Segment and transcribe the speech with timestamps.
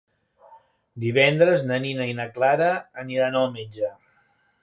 [1.03, 2.69] Divendres na Nina i na Clara
[3.05, 3.93] aniran al metge.